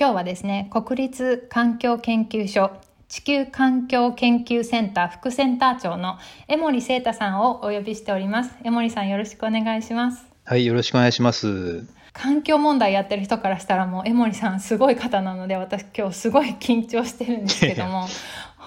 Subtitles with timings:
[0.00, 2.70] 今日はですね国立環境研究所
[3.08, 8.54] 地球環境研究センター副センター長の江森聖太さんをお呼びしております。
[8.62, 10.24] 江森さんよろしくお願いします。
[10.44, 11.84] はいよろしくお願いします。
[12.12, 18.06] 環境問題やってる人からしたらもう江森さんすごい方なので私今日すごい緊張してるんですけども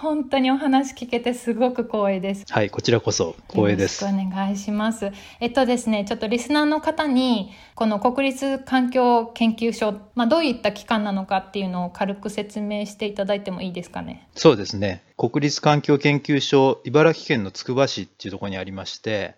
[0.01, 2.45] 本当にお話聞けてすごく光栄です。
[2.49, 4.03] はい、こちらこそ光栄です。
[4.03, 5.11] よろしくお願いします。
[5.39, 14.27] えっとですね、ちょっとリスナーの方に、この国立環境研究所、まあ、どういった機関なのかっていうのを軽く説明していただいてもいいですかね？
[14.33, 15.03] そうですね。
[15.17, 19.35] 国立環境研究所、茨城県のつくば市っていうところにありまして、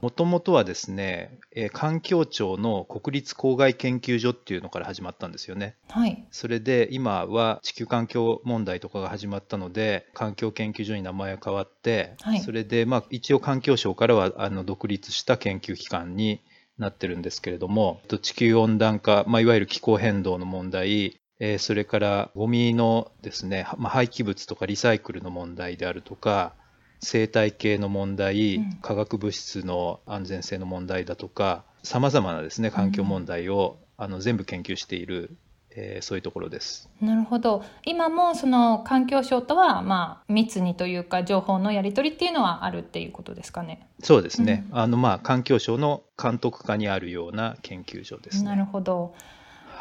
[0.00, 5.76] もともとはですね、えー、環境庁の国立公害研究所っていうのから始まったんですよね。
[5.88, 6.24] はい。
[6.30, 16.40] それで今は地球環境問題とかが始まったので、環境研究所に名前が変わって、はい、それでまあ一応環境省からはあの独立した研究機関に
[16.78, 26.54] なってるんですけれども、地球温暖化、まあ、いわゆる気候変動の問題、えー、それからゴミのですね、まあ、廃棄物とかリサイクルの問題であるとか、
[27.02, 35.36] 生態系の問題、うん、化学物質の安全性の問題だとかさまざまなですね環境問題を、うん、あの全部研究している、
[35.70, 36.90] えー、そういうところです。
[37.00, 37.64] なるほど。
[37.86, 43.88] 今もその環境省とは、まあ、密にというか情報のやり取りっていうのはあるっていうことですかね。
[44.02, 49.14] そうですね、うん、あのまあ環境省の監督下にあるような研究所です、ね、なるほど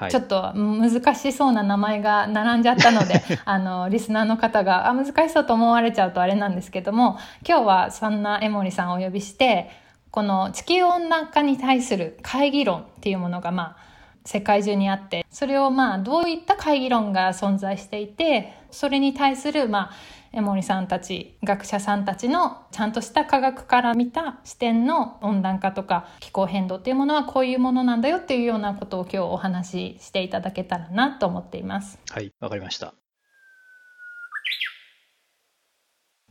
[0.10, 9.70] ちょっと難しそうな名前が並んじゃったので あのリスナーの方があ難しそうと思われちゃうとあれなんですけども今日はそんな江森さんをお呼びして
[10.12, 13.90] この地球温暖化に対する会議論っていうものがまあ
[14.26, 19.92] 世界中にあってそれをまあどういった会議論が存在していてそれに対するまあ
[20.32, 32.00] 江森さんたち学者さんたちのちゃんとした科学から見た視点の温暖化とか気候変動っていうものはこういうものなんだよっていうようなことを今日お話ししていただけたらなと思っています。
[32.12, 32.94] はいわかりました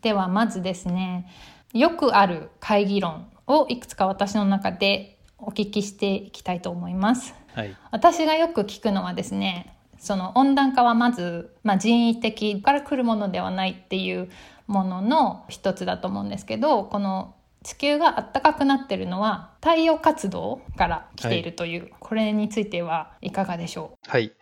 [0.01, 1.27] ではまずですね
[1.75, 7.35] よくある会議論をいくつか私の中でお聞きしていきたいと思います。
[7.55, 14.31] はい、私がよく聞くのはですねその温暖化はまず、まあ、人為的から来るものではないっていう
[14.67, 24.11] ものの一つだと思うんですけどこの地球が暖かくなってるのは太陽活動から来ているという、はい、これについてはいかがでしょう？
[24.11, 24.33] はい。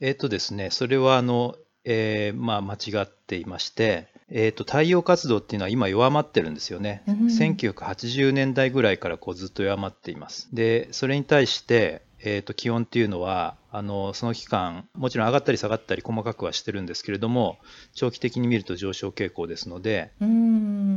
[0.00, 1.54] えっ、ー、とですねそれはあの、
[1.84, 10.48] えー、まあ間違っていましてえーと、太陽活動っていうのは今弱まってるんですよね、うん、1980年代ぐらいからこうずっと弱まっています。
[10.52, 17.58] でそれに対してえー、と気温っていうのはあのその期間もちろん上がったり下がったり細かくはしてるんですけれども
[17.92, 20.10] 長期的に見ると上昇傾向ですので、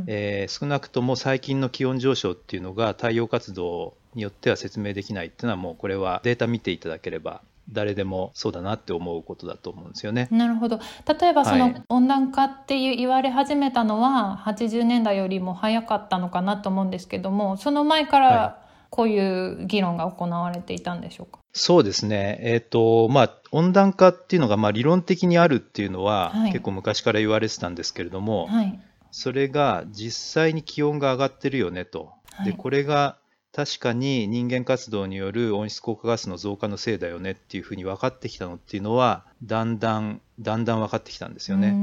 [0.06, 10.28] えー、少なくとも最近の気温上昇っていうのが太陽活動によっては説明できないっていうのはもうこれはデータ見ていただければ誰でもそうだなって思うことだと思うんですよね。
[10.30, 10.80] なるほど。
[11.20, 21.40] 例えばその温暖化っていう言われ始めたのは80年代よりも早かったのかなと思うんですけどもその前からこういう議論が行われていたんでしょうか？
[21.52, 33.16] そうですね、えーとまあ、温暖化っていうのがまあ理論的にあるっていうのは、はい、結構昔から言われてたんですけれども、はい、それが実際に気温が上がってるよねと、はい、でこれが
[33.52, 41.74] 確かに人間活動による温室効果ガスの増加のせいだよねっていうふうに分かってきたのっていうのはだんだんだんだん分かってきたんですよね。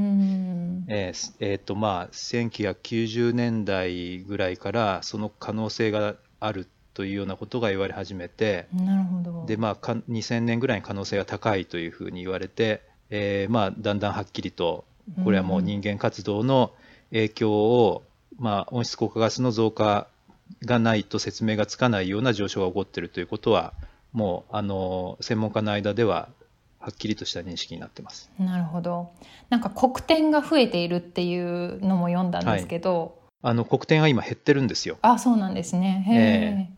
[0.88, 6.66] えー、えー、とまあ1990年代ぐらいからその可能性がある
[6.96, 12.80] というようなことが言われ始めてなるほどで、まあ、2000年ぐらいに可能性が高いというふうに言われて、
[13.10, 14.86] えーまあ、だんだんはっきりと
[15.22, 16.72] これはもう人間活動の
[17.10, 18.02] 影響を、
[18.38, 20.08] まあ、温室効果ガスの増加
[20.64, 23.74] がないと説明がつかないような上昇が起こっているということは
[24.12, 26.30] もうあの専門家の間では
[26.78, 28.30] はっきりとした認識になってます。
[28.38, 29.10] なるほど。
[29.50, 34.96] なんか黒点が増えているっていうのも読んだんですけど、はい、あの黒点が今減ってるんですよ。
[35.02, 36.75] あ、そうなんですね。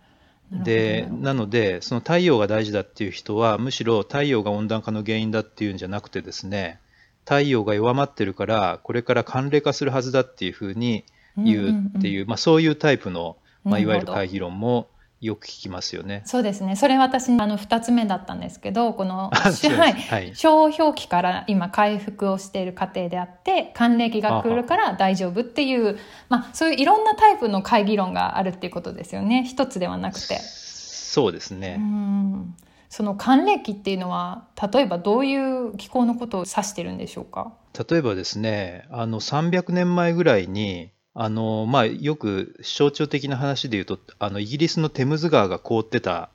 [0.50, 6.80] でなのでその太陽が大事だっていう人はむしろ太陽が温暖化の原因だっていうんじゃなくてですね
[7.24, 11.04] 太陽が弱まってるからこれから寒冷化するはずだっていうふうに
[11.36, 14.88] 言うっていう、まあ、そういうタイプの、まあ、いわゆる会議論も
[15.20, 16.22] よく聞きますよね。
[16.26, 16.76] そうですね。
[16.76, 25.98] それ私、あの、二つ目だったんですけど、この、はい、はい、小氷期から今回復をしている過程であって、還暦が来るから大丈夫っていう、
[26.28, 29.44] まあ、そういういろんなタイプの会議論があるっていうことですよね。
[29.44, 30.38] 一つではなくて。
[30.38, 31.76] そうですね。
[31.78, 32.56] うん
[32.90, 37.52] その還暦っていうのは例えばどういう気候のことを指してるんでしょうか？
[37.88, 46.30] 例えばですねあの300年前ぐらいにあのまあ、よく象徴的な話で言うとあのイギリスのテムズ川が凍ってた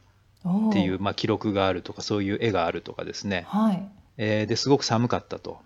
[0.45, 5.59] っていう、まあ、記録があるとかそういう絵があるとかですね、はいえー、ですごく寒かったと。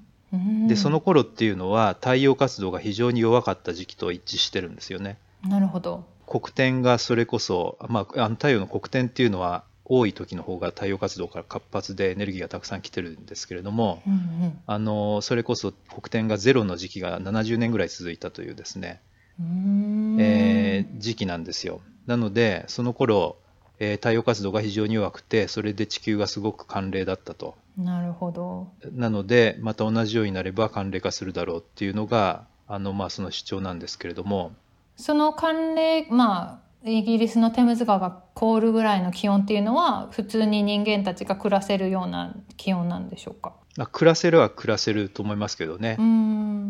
[0.68, 5.18] でその頃っていうのは太陽活動が非常に弱かった時期と一致してるんですよね。
[5.44, 19.00] なるほど黒点がそれこそ、まあ、あの太陽の黒点っていうのは多い時の方が太陽活動から活発でエネルギーがたくさん来てるんですけれども、うんうん、あのそれこそ黒点がゼロの時期が70年ぐらい続いたというですね、
[19.39, 21.80] えー、時期なんですよ。
[22.06, 23.38] なのでその頃、
[23.80, 27.56] えー、太陽活動が非常に弱くてそれで地球がすごく寒冷だったと。
[27.78, 28.68] なるほど。
[28.92, 34.51] なのでまた同じようになれば寒冷化するだろうっていうのがあの、まあ、その主張なんですけれども。
[34.98, 43.54] その寒冷まあイギリスのテムズ川が凍るぐらいの気温っていうのは普通に人間たちが暮らせるような気温なんでしょうか？
[43.92, 45.98] 暮らせるは暮らせると思いますけどね。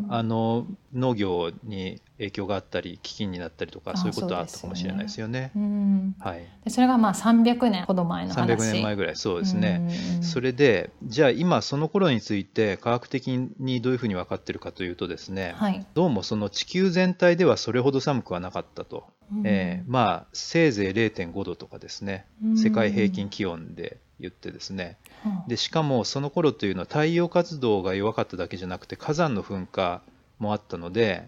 [0.09, 5.51] あの農業に影響があったり飢饉になったりとかそういうことはあったかもしれないですよね。
[5.53, 8.57] そ、ね、はい、でそれがまあ300年ほど前の話。
[8.57, 9.89] 300年前ぐらいそうですね。
[10.21, 19.05] それでじゃあ今その頃について科学的にどういうふうに分かってるかというとですね、はい、どうもその地球全体ではそれほど寒くはなかったと。
[19.43, 22.25] えー、まあせいぜい0.5度とかですね
[22.55, 24.97] 世界平均気温で言ってですね。
[25.47, 30.01] でしかもその頃というのは太陽活動が弱かっただけじゃなくて火山の噴火
[30.39, 31.27] もあったので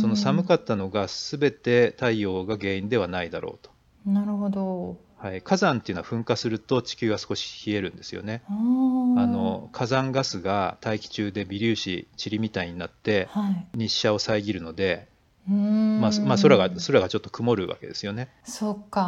[0.00, 3.70] その寒かったのが全て太陽が原因ではないだろうと。
[4.06, 8.42] なるほど、はい、火山っていうのは噴火すると地球が少し冷えるんですよね。
[8.48, 8.52] あ
[9.26, 13.28] の火山ガスが大気中で微粒子塵みたいになって
[13.74, 15.08] 日射を遮るので、
[15.48, 18.28] まあ、まあ、空が空がちょっと曇るわけですよね。
[18.44, 19.00] そうか。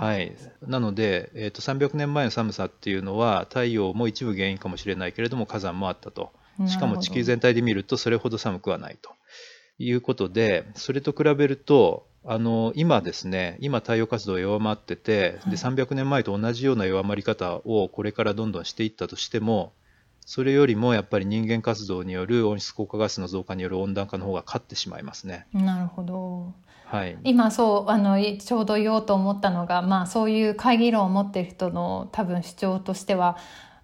[0.00, 0.36] はい。
[0.66, 6.32] なので、えっ、ー、と300年前の寒さっていうのは太陽も一部原因かもしれないけれども火山もあったと。
[6.66, 9.10] しかも地球全体で見るとそれほど寒くはないと
[9.78, 19.72] いうことで、それと比べるとあの今ですね、今太陽活動弱まってて、で300年前と同じような弱まり方をこれからどんどんしていったとしても、
[20.26, 25.46] それよりもやっぱり人間活動による温室効果ガスの増加による温暖化の方が勝ってしまいますね。
[25.54, 26.52] なるほど。
[26.84, 33.38] はい、今そうあのちょうど言おうと思ったのが、まあ、そういう会議論を持っている人の多分主張としては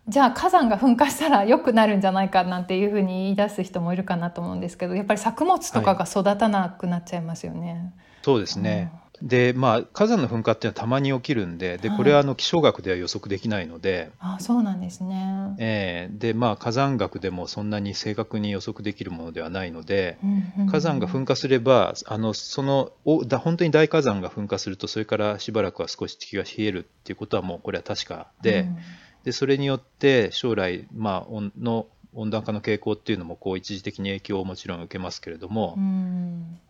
[0.09, 7.73] じゃあ火山が噴火したら良くなるんじゃないかなんていうふうに言い出す人もいるかなと思うんですけどやっぱり作物とかが育たなくなっちゃいますよね。
[7.73, 7.83] はい、
[8.23, 8.93] そうですね、
[9.23, 28.77] でまあ、火山の噴火っていうのはたまに起きるんででこれはあの気象学では予測できないので、はい、あそうなんですね、えー、でまあ、火山学でもそんなに正確に予測できるものではないので、うんうん、火山が噴火すればあのそのおだ本当に大火山が噴火するとそれからしばらくは少し地球が冷えるっていうことはもうこれは確かでうん、
[29.23, 35.79] でそれによって将来、まあ、の温暖化の傾向っていうのもこう一時的に影響をもちろん受けますけれども、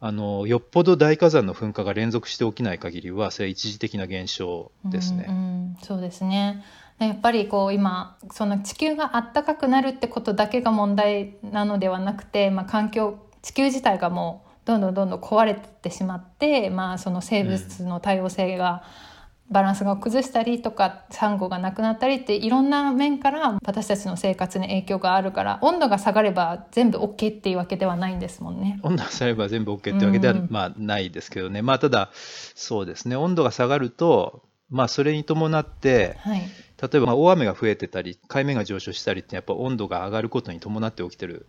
[0.00, 5.26] あのよっぽど大火山の噴火が連続して起きない限りはそれは一時的な現象ですね。
[5.28, 6.64] うんうん、そうですね
[6.98, 19.11] やっぱりこう今その地球が暖かくなるってことだけが問題なのではなくて、まあ、環境地球自体がもうどんどんどんどん壊れてしまって、まあ、その生物の多様性が、うん
[19.52, 28.80] バランスが崩したりとかサンゴがなくなったりっていろんな面から私たちの生活に影響があるから温度が下がれば全部 OK っていうわけではないんですもんね。
[28.82, 33.16] 温度が下がれば全部 OK ってわけでは、まあないですけどね、まあただそうですね。
[33.16, 34.42] 温度が下がると
[34.72, 41.46] まあそれに伴って、はい、例えばまあ大雨が増えてたり海面が上昇したりってやっぱ温度が上がることに伴って起きてる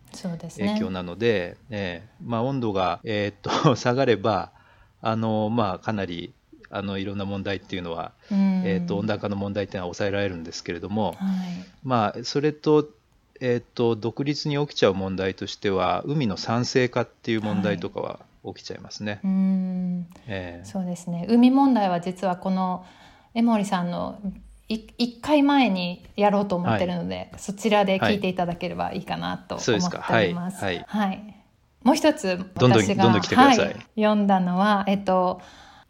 [0.57, 2.09] 影響なのでで、ね、え。
[2.21, 4.51] ー、まあ、温度が、えー、っと 下がれば
[5.01, 6.33] あのまあかなり
[6.75, 11.17] あのいろんな問題っていうのは、えーと、温暖化の問題っていうのは抑えられるんですけれども、はい、
[11.83, 12.89] まあそれと,、
[13.39, 19.13] えーと、独立に起きちゃう問題としては海の酸性化っていう問題とかは起きちゃいますね。
[19.13, 20.07] はい、うん。
[20.25, 21.27] えー、そうですね。
[21.29, 22.85] 海問題は実はこの
[23.35, 24.19] 江森さんの
[24.69, 30.63] 1回前にやろうと思ってるので、はい、そちらで聞いていただければいいかなと思っております。
[30.63, 31.35] はい、はい、
[31.83, 35.41] もう一つ私が読んだのは、えっと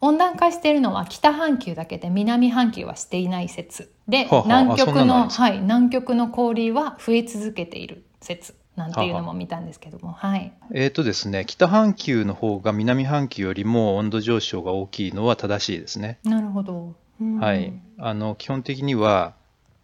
[0.04, 10.52] 温暖化しているのは北半球だけで南半球はしていない説で、はあ、南極のはい南極の氷は増え続けている説なんていうのも見たんですけども、はい。
[10.74, 16.18] えっ、ー、とですね、北半球の方が南半球よりも温度上昇が大きいのは正しいですね。
[16.24, 16.94] なるほど。
[17.40, 17.72] はい。
[17.98, 19.34] あの基本的には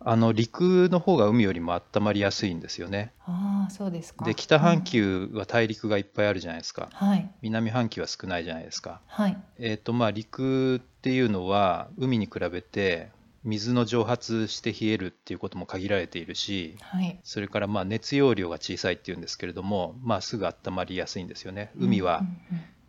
[0.02, 3.12] あの陸の方が海よりも温まりやすいんですよね。
[3.26, 4.24] ああ、そうですか。
[4.24, 6.88] で、北半球は大陸がいっぱいあるじゃないですか。
[6.92, 7.30] はい。
[7.42, 9.00] 南半球は少ないじゃないですか。
[9.06, 9.36] はい。
[9.58, 13.10] えっ、と、まあ、陸っていうのは海に比べて
[13.44, 21.72] 水の蒸発して冷えるっていうことも限られているし、はい、それからまあ熱容量が小さいっていうんですけれども、まあ、すぐ温まりやすいんですよね。
[21.78, 22.22] 海は、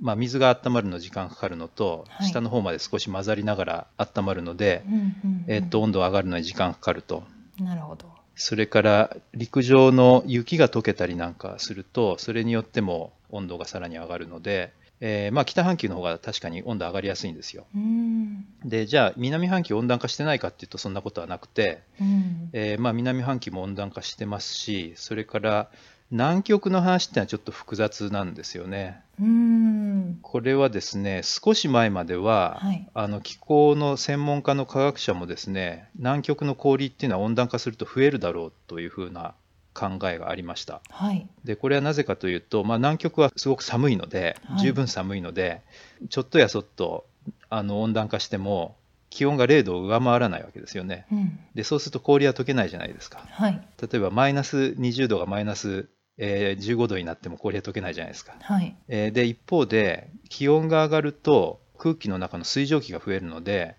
[0.01, 4.83] まあ、水が温まるの時間かかるのと、はい、下の方まで少し混ざりながら温まるので、
[5.47, 7.23] えっと温度上がるのに時間かかると。
[7.59, 8.05] なるほど。
[8.35, 17.65] それから陸上の雪が溶けたりなんかするとそれによっても温度がさらに上がるのでえー、まあ、北半球の方が確かに温度上がりやすいんですよ。
[18.63, 21.81] でじゃあ南半球温暖化してないかっていうとそんなことはなくて、
[22.53, 25.69] えー、まあ、南半球も温暖化してますしそれから
[26.11, 29.01] 南極の話ってのはちょっと複雑なんですよね。
[30.21, 39.35] これはですね少し前までは、はい、あの気候の専門家の科学者もですね南極の氷っていうのは温暖化すると増えるだろうというふうな
[39.73, 40.81] 考えがありました。
[40.89, 45.61] はい、でこれはなぜかというと、まあ、南極はすごく寒いので、十分寒いので
[46.09, 47.05] ちょっとやそっと
[47.49, 48.75] あの温暖化しても
[49.09, 51.05] 気温が0度を上回らないわけですよね。
[51.11, 53.25] うん、でそうすると氷は溶けないじゃないですか。
[53.29, 55.89] はい、例えばマイナス20度がマイナス
[56.23, 58.35] えー、15度になっても氷は溶けないじゃないですか。
[58.39, 63.75] はいえー、で一方で気温が上がると空気の中の水蒸気が増えるので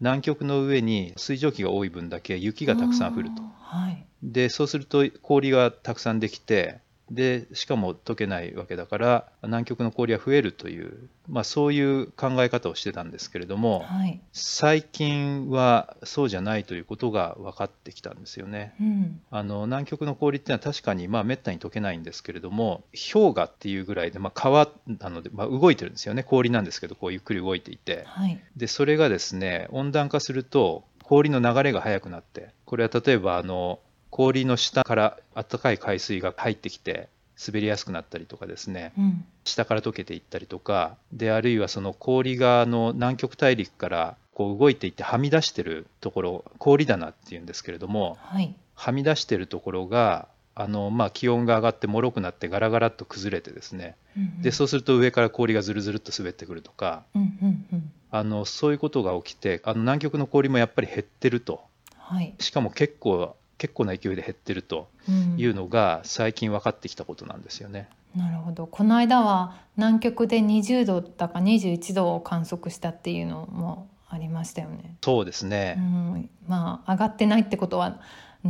[0.00, 3.42] 南極の上に水蒸気が多い分だけ雪がたくさん降ると。
[3.60, 6.80] はい、でそうすると氷がたくさんできて
[7.10, 18.74] でしかも溶けないわけだから南極の氷は増えるという、まあ、そういう考え方をしてたんですけれども、はい、最近はそうじゃないということが分かってきたんですよね。
[18.80, 26.22] うん、あの南極の氷っていうのは確かにまあめったに溶けないんですけれども氷河っていうぐらいで、まあ、川なので、まあ、動いてるんですよね。
[26.22, 37.08] 氷なんですけどこうゆっくり動いていて、はい、でそれがですね温暖化すると氷の流れが速くなってこれは例えばあの氷の下から暖かい海水が入ってきて
[37.44, 61.60] 滑りやすくなったりとかですね、うん、下から溶けていったりとかであるいはその氷がの南極大陸からこう動いていってはみ出してるところ氷棚っていうんですけれども、はい、はみ出してるところがあの、まあ、気温が上がってもろくなってガラガラっと崩れてですね、うんうん、でそうすると上から氷がずるずるっと滑ってくるとか、うんうんうん、あのそういうことが起きてあの南極の氷もやっぱり減ってると、
[61.96, 64.88] はい、しかも結構結構な勢いで減ってると
[65.36, 67.88] いうのが最近分かってきたことなんですよね。
[68.16, 74.96] うん、なるほどこの間は南極で20度だか21度を観測したっていうのもありましたよね。
[75.02, 78.00] そうですね、うん、まあ上がってないってことは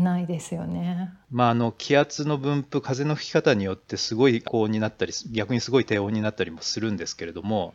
[0.03, 1.13] ないですよね。
[1.31, 7.75] まあ、あの気圧の分布風の吹き方によってすごい高温になったり逆にすごい低温になったりもするんですけれども、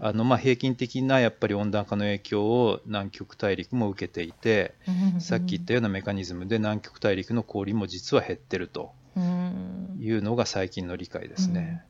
[0.00, 4.74] あのまあ平均的なやっぱり温暖化の影響を南極大陸も受けていて、
[5.18, 11.84] さっき言ったようなメカニズムで南極大陸の氷も実は減ってるというのが最近の理解ですね。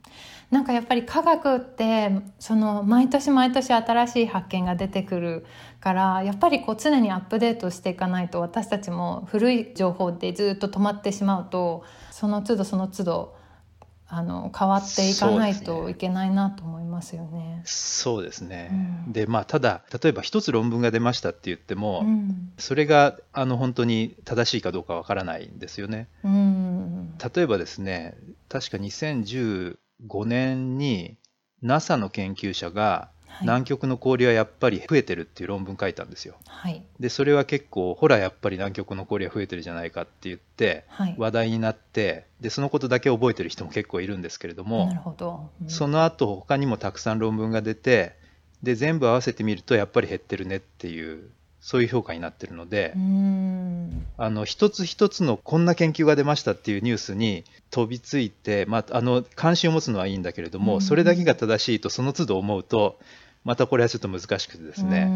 [0.50, 5.46] なんかやっぱり科学ってその毎年毎年新しい発見が出てくる
[5.80, 13.34] からやっぱりこう常にアップデートしていかないと私たちも古い情報でずっと止まってしまうとその都度その都度
[14.14, 17.62] あの変わっていかないといけないなと思いますよね。
[17.64, 18.68] そうですね。
[19.06, 26.08] うん、でまあただ例えば一つ論文が出ましたって言っても、うん、それがあの本当に正しいかどうかわからないんですよね。
[26.24, 28.14] うん、例えばですね
[28.50, 31.16] 確か2010 5年に
[31.62, 36.36] NASA の研究者が南極の氷はやっぱり増えてるっていう論文書いたんですよ。
[36.46, 40.84] はい、でそれは結構ほらやっぱり南極の氷は増えてるじゃないかって言って
[41.16, 48.16] 話題になって、でそのことだけ覚えてる人も結構いるんですけれどもなるほど、うん、その後他にもたくさん論文が出て
[48.62, 51.30] で全部合わせてみるとやっぱり減ってるねっていう
[51.62, 52.92] そういう評価になってるので
[54.18, 62.98] あの一つ一つのこんな研究が出ましたっていうニュースに飛びついて、まあ、あの関心を持つのはいいんだけれどもそれだけが正しいとその都度思うと
[63.44, 65.10] またこれはちょっと難しくてですね。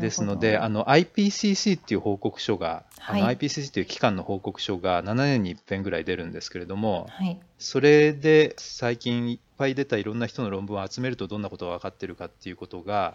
[0.00, 13.14] ですのであの IPCC っていう報告書が、はい、あの IPCC という機関の報告書が7年に一遍ぐらい出るんですけれども、はい、それで最近いっぱい出たいろんな人の論文を集めるとどんなことが分かってるかっていうことが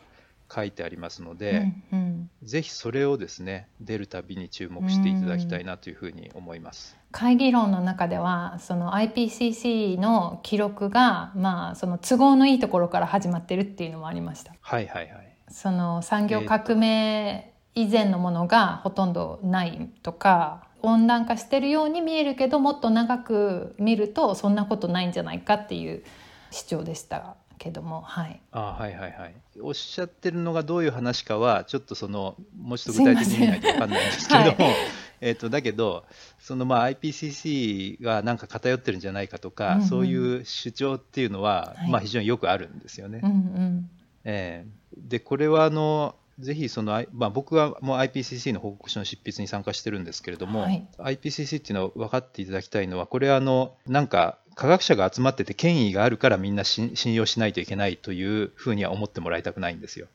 [0.54, 6.98] 書いてありますので、うんうん、ぜひそれをですね出るたびに注目していただきたいなというふうに思います。
[7.12, 14.54] 会議論の中ではその IPCC の記録が、まあ、その都合のいいところから始まってるっていうのもありました。
[14.60, 15.38] はいはいはい。
[15.50, 26.04] その産業革命以前のものがほとんどないとか、温暖化してるように見えるけどもっと長く見るとそんなことないんじゃないかっていう
[26.52, 29.36] 主張でしたけども、はい、あはいはいはい。
[29.62, 34.76] おっしゃってるのがどういう話かはちょっとそのもうちょっと具体的に見ないと分かんないんですけれども、はい、
[35.22, 36.06] えーと、だけど
[36.40, 43.22] そのまあ IPCC がなんか偏ってるんじゃないかとか、うんうん、そういう主張っていうのは、はい、まあ、非常によくあるんですよね。
[43.24, 43.90] うんうん。
[44.24, 60.08] えー、でこれはあのぜひその、まあ、僕はもう IPCC の報告書の執筆に参加してるんですけれども、はい、IPCC っていうのは分かっていただきたいのはこれはあのなんか科学者が集まってて権威があるからみんな信用しないといけないというふうには思ってもらいたくないんですよ。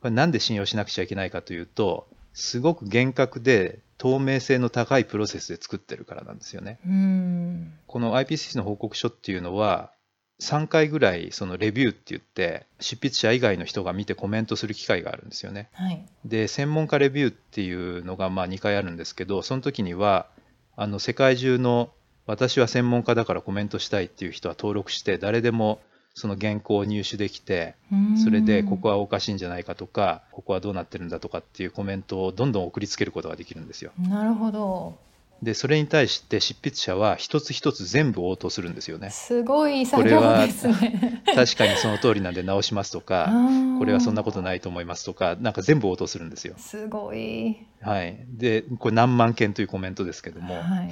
[0.00, 6.78] これなんで信用しなくちゃいけないかというとすごく厳格で透明性の高いプロセスで作ってるからなんですよね。
[7.86, 9.92] この IPCC の報告書っていうのは
[10.40, 15.68] 3回ぐらいそのレビューって言って執筆者以外の人が見てコメントする機会があるんですよね。
[15.74, 20.26] はい、で専門家レビューっていうのがまあ2回あるんですけどその時には
[20.76, 21.92] あの世界中の
[22.26, 25.80] 私は専門家だからコメントしたいっていう人は登録して誰でも
[26.14, 27.74] その原稿を入手できて
[28.22, 33.90] それでここはおかしいんじゃないかとかここはどうなってるんだとかっていうコメントをどんどん送りつけることができるんですよ。
[33.98, 34.96] なるほど
[35.42, 39.10] でそれに対して執筆者は一つ一つ全部応答するんですよね。
[39.10, 41.22] すごい作業ですね。
[41.34, 43.30] 確かにその通りなんで直しますとか
[43.78, 46.54] これはそんなことないと思いますとかなんか全部応答するんですよ。
[46.56, 47.58] すごい。
[47.82, 50.90] はい、でこれ何万件というコメントですけども、はい、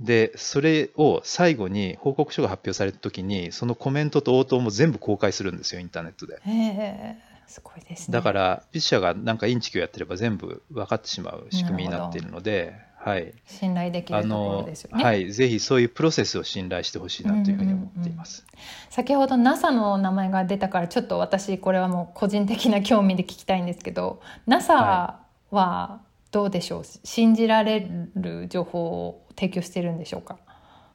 [0.00, 6.40] でそれを最後に報告書が発表された時にそのコメントと応答も全部公開するんですよインターネットで。
[6.42, 7.16] へ
[7.46, 8.12] すごいですね。
[8.12, 12.88] だから筆者がなんかインチキをやってれば全部分かってしまう仕組みになっているので。
[13.02, 15.02] はい、信頼できるところですよね。
[15.02, 18.66] はい、ぜひそういうプロセスを信頼してほしいなというふうに思っています、うんうんうん。
[18.90, 25.18] 先ほど NASA の名前が出たからちょっと私これはもう個人的な興味で聞きたいんですけど NASA
[25.50, 30.38] はどうでしょう、はい、信じられる情報を提供してるんでしょうか？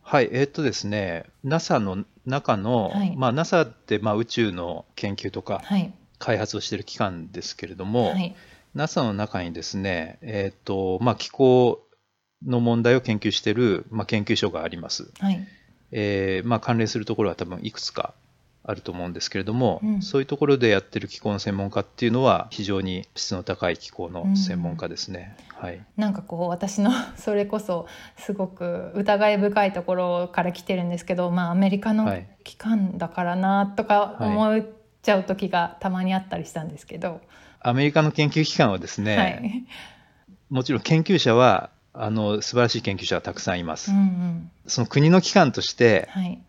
[0.01, 5.61] はい、えー、っとですね NASA の中の、はい、まあ、NASA ってまあ宇宙の研究とか
[6.19, 8.35] 開発をしている機関ですけれども、はい、
[8.75, 11.81] NASA の中にですね、えーとまあ、気候
[12.45, 15.11] の問題を研究している、まあ、研究所があります。
[15.19, 15.47] はい、
[15.91, 18.13] えー、まあ、関連するところは多分いくつか
[18.67, 25.37] あると思うんですけれども、うん、そういうところでやってる気候の専門家っていうのは非常に質の高い気候の専門家ですね。
[25.59, 32.11] うん、はい、なんかこう私の それこそすごく疑い深いところから来てるんですけど、まあ、アメリカの
[32.43, 34.65] 機関だからなとか思っ
[35.03, 37.21] ちゃう時がたまにあったりしたんですけど。
[37.59, 39.65] アメリカの研究機関はですね、はい、
[40.49, 43.91] もちろん研究者はあの素晴らしい研究者はたくさんいます。
[43.91, 46.39] うんうん、その国の機関として、はい、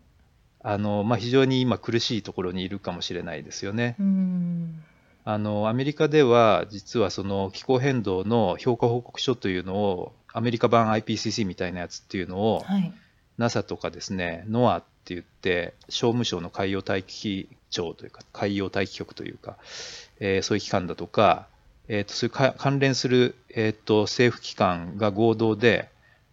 [0.61, 3.95] あのまあ、非常に今苦しいところにいるかもしれないですよね。
[3.99, 4.83] うん
[5.23, 12.93] あのアメリカでは実はその気候変動の評価報告書というのをアメリカ版 IPCC みたいなやつっていうのを、はい、
[13.37, 19.57] NASA とかですね NOAA って言って商務省の海洋大気庁というか海洋大気局というか、
[20.21, 21.47] えー、そういう機関だとか
[21.89, 25.89] えーと、そういう関連する、えーと、政府機関が合同で、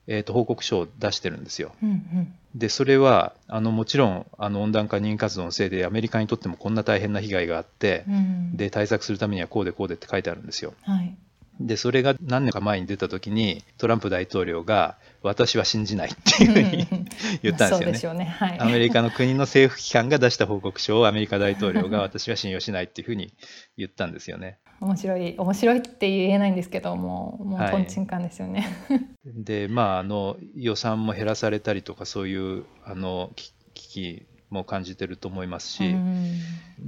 [0.07, 1.73] えーと、報告書を出してるんですよ。
[1.83, 10.75] うんうん、でそれはあのもちろんあの温暖化人活動のせいでアメリカにとってもこんな大変な被害があって、うん、で対策するためにはこうでこうでって書いてあるんですよ。
[10.83, 11.17] はい、
[11.61, 17.04] でそれが何年か前に出た時にトランプ大統領が私は信じないっていうふうに
[17.43, 18.25] 言ったんですよね。
[18.25, 23.33] ねはい、アメリカの国の政府機関が出した報告書を アメリカ大統領が 私は信用しないっていうふうに
[23.77, 24.59] 言ったんですよね。
[24.81, 28.67] 面白い面白いって言えないんですけどももうとんちんかんですよね。
[28.89, 35.95] はい、でまああの予算も減らされたりとかそういうあの危機も感じてると思いますし、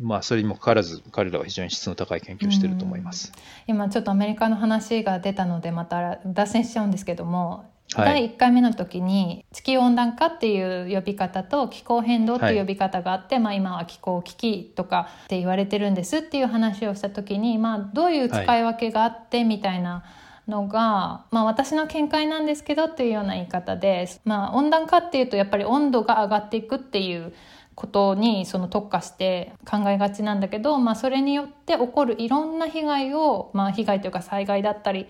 [0.00, 3.32] まあそれにもかかわらず彼らは非常に質の高い研究をしてると思います。
[3.66, 20.04] 今ちょっとアメリカの話が出たのでまた脱線しちゃうんですけども第1回目の時に地球温暖化っていう呼び方と気候変動っていう呼び方があって、はい、まあ、今は気候危機とかって言われてるんですっていう話をした時に、まあ、どういう使い分けがあってみたいな
[20.48, 27.32] のが、はい、まあ、私の見解なんですけどっていうような言い方で、まあ、温暖化っていうとやっぱり温度が上がっていくっていう
[27.76, 35.06] ことにその特化して考えがちなんだけど、まあ、それによって起こるいろんな被害を、まあ、被害というか災害だったり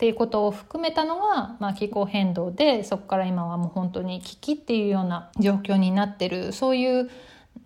[0.00, 7.10] っていうことを含めたのが、まあ、気候変動でそこから今はもう本当に危機っていうような状況になってるそういう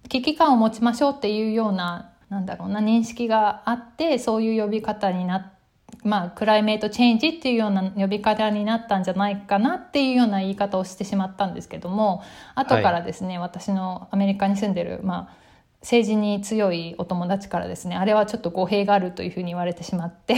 [0.09, 5.55] 危機感を持ちましょうっていうようななんだろうな認識があってそういう呼び方になって。
[6.03, 12.23] まあ、クライメートチェンジっていうような呼び方になったんじゃないかなっていうような言い方をしてしまったんですけども
[12.55, 15.37] 後からですね、はい、私のアメリカに住んでる、まあ、
[15.81, 20.35] 政治に強いお友達からですねあれはちょっと語弊があるというふうに言われてしまって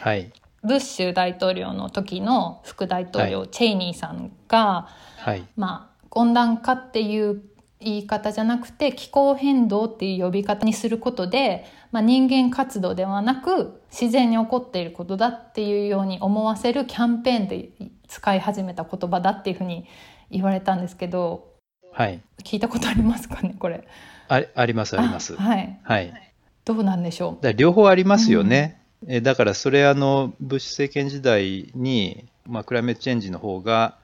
[0.00, 0.32] はい
[0.66, 7.42] ブッシュ大統領の時の副大統領、はい、チェイニーさんが、はい、まあ温暖化っていう
[7.78, 17.68] 言い方じゃなくて気候変動っていう呼び方にすることで、まあ、人間活動ではなく自然に起こっていることだっていうように思わせるキャンペーンで
[18.08, 19.86] 使い始めた言葉だっていうふうに
[20.30, 21.52] 言われたんですけど、
[21.92, 23.86] はい、聞いたことありますかねこれ。
[24.28, 25.36] あありますあります。
[25.36, 26.32] はい、はい、
[26.64, 27.52] どうなんでしょう。
[27.52, 33.96] 両方ありますよね、うん、えだからそれあのブッシュ政権時代に、まあ、クライメットチェンジの方が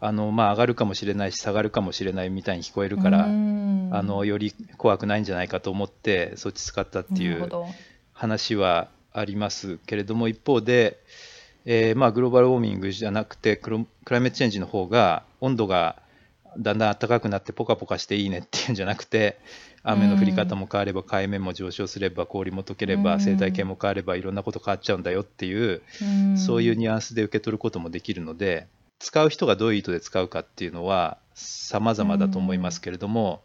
[0.00, 7.50] あのまあ、上がるかもしれないし下がるかもしれないみたいに聞こえるからあのより怖くないんじゃないかと思ってそっち使ったっていう
[8.12, 10.98] 話はありますけれども一方で、
[11.64, 16.02] えー、まあグローバルウォーミングじゃなくてクライメットチェンジの方が温度が
[16.58, 19.38] だんだん暖かくなってポカポカしていいねっていうんじゃなくて
[19.84, 25.82] 雨の降り方も変われば海面も上昇すれば氷も溶ければ生態系も変わればいろんなこと変わっちゃうんだよっていう
[26.36, 28.66] そういうニュアンスで受け取ることもできるので
[28.98, 33.42] 使う人がどういう意図で使うかっていうのは様々だと思いますけれども、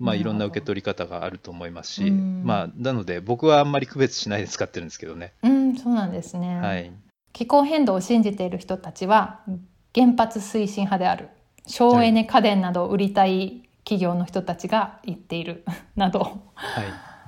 [0.00, 5.34] まあ、いろんな受け取り方があると思いますし、まあ、なので僕はあんまり区別しないで使ってるんですけどね。
[5.44, 6.56] うん、そうなんですね。
[6.58, 6.90] はい。
[7.32, 9.42] 気候変動を信じている人たちは
[9.94, 11.28] 原発推進派である。
[11.66, 16.84] 省エネ家電などを売りたい企業の人たちが言っている など、はい、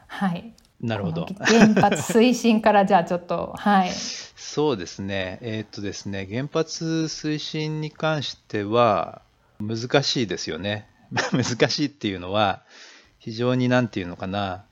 [0.09, 1.27] はい、なるほど。
[1.39, 3.93] 原発推進からじゃあちょっとはい。
[3.93, 5.39] そうですね。
[5.41, 9.23] えー、っとですね原発推進に関しては
[9.61, 10.89] 難しいですよね。
[11.33, 12.63] 難しいっていうのは
[13.21, 14.65] 非常になんていうのかな。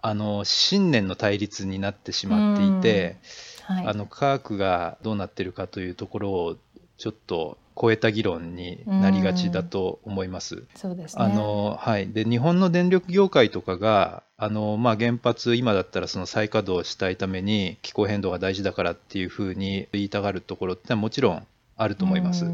[0.00, 3.16] あの信念の対立になってしまっていて、
[3.64, 6.56] はい、あの科学がどうなってるかというところを
[6.98, 10.64] ちょっと超えた議論になりがちだと思います。
[10.74, 11.24] そうですね。
[11.24, 12.08] あの、はい。
[12.10, 22.46] で、日本の電力業界とかが、あの、まあ、原発、今だったらその再稼働したいために気候変動が大事だからっていうふうに言いたがるところってもちろんあると思います。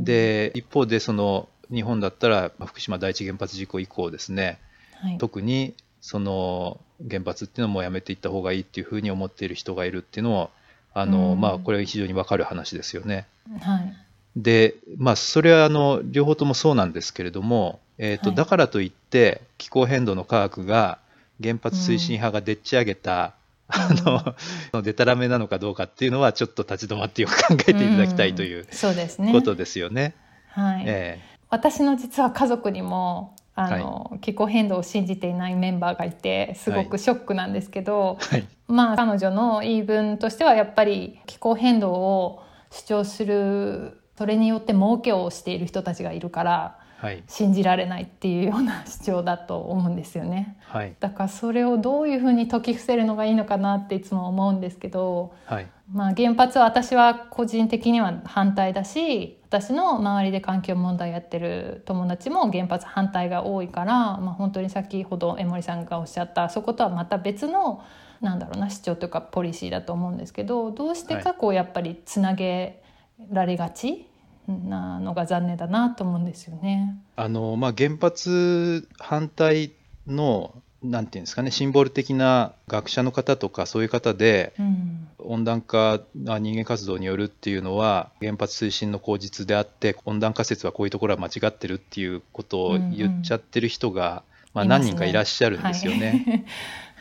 [0.00, 4.58] で、一方でその日本だったら福島第一原発事故以降ですね、
[4.94, 10.50] はい、特にその原発っていうのもやめていった方がいいっていうふうに思っている人がいるっていうのを
[10.94, 13.26] あの、まあこれは非常にわかる話ですよね。
[13.60, 13.96] はい、
[14.38, 20.98] で、まあ、それはあの両方ともそうなんですけれども、えーと、はい、だからといって気候変動の科学が
[21.42, 23.34] 原発推進派がでっち上げた、
[23.68, 24.34] うん、あ
[24.72, 29.32] のでたらめなのかどうかっていうのはちょっと立ち止まってよく考えていただきたいという、そうですね。
[29.32, 30.14] ことですよね。
[30.50, 30.84] はい。
[30.86, 67.84] えー、私の実は家族にもあの、はい、気候変動を信じていないメンバーがいてすごくショックなんですけど、はい、まあ彼女の言い分としてはやっぱり気候変動を主張するそれによって儲けをしている人たちがいるから、はい、信じられないっていうような主張だと思うんですよね、はい、だからそれをどういうふうに解き伏せるのがいいのかなっていつも思うんですけど、はい、まあ、原発は私は個人的には反対だし私の周りで環境問題やってる友達も原発反対が多いから、まあ、本当に先ほど江森さんがおっしゃったそことはまた別の
[68.20, 72.82] なんだろうな主張というかポリシーだと思うんですけどどうしてかこうやっぱりつなげ
[73.30, 74.06] られがち
[74.48, 76.96] なのが残念だなと思うんですよね。
[77.16, 79.72] あのまあ、原発反対
[80.06, 94.22] のなんていうんですかねシンボル的な学者の方とかそういう方で、うん、温暖化が人間活動によるっていうのは原発推進の口実であって温暖化説はこういうところは間違ってるっていうことを言っちゃってる人が、
[94.58, 96.44] まあ、何人かいらっしゃるんですよね。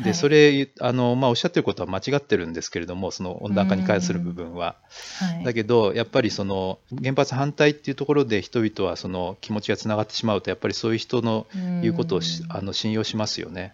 [0.04, 4.76] で、それ、あの、まあ、おっしゃってることは間違ってるんですけれども、その温暖化に関する部分は。
[5.20, 11.48] はい、だけど、やっぱりその原発反対っていうところで人々はその気持ちがつながってしまうと、やっぱりそういう人の
[11.82, 13.74] 言うことをあの信用しますよね。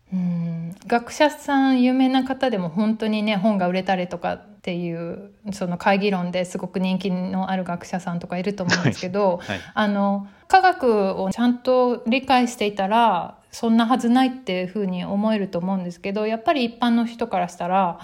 [0.88, 9.48] 学者さん、有名な方でも本当にね、本が売れたりとかっていうその会議論ですごく人気のある学者さんとかいると思うんですけど、はい。
[9.48, 18.00] はい、あの科学をちゃんと理解していたらそんなはずないっていうふうに思えると思うんですけどやっぱり一般の人からしたら